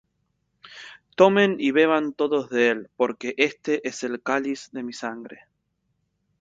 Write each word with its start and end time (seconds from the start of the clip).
Tomen 1.15 1.57
y 1.59 1.69
beban 1.69 2.13
todos 2.13 2.49
de 2.49 2.69
él, 2.69 2.89
porque 2.97 3.35
éste 3.37 3.87
es 3.87 4.01
el 4.01 4.23
cáliz 4.23 4.69
de 4.71 4.81
mi 4.81 4.93
sangre, 4.93 5.41